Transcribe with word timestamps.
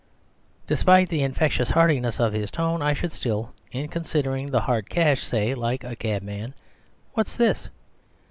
Despite 0.65 1.09
the 1.09 1.21
infectious 1.21 1.69
heartiness 1.69 2.19
of 2.19 2.33
his 2.33 2.49
tone, 2.49 2.81
I 2.81 2.93
should 2.95 3.11
still, 3.13 3.53
in 3.71 3.87
considering 3.87 4.49
the 4.49 4.61
hard 4.61 4.89
cash, 4.89 5.23
say 5.23 5.53
(like 5.53 5.83
a 5.83 5.95
cabman) 5.95 6.55
"Whafs 7.13 7.37
this?" 7.37 7.69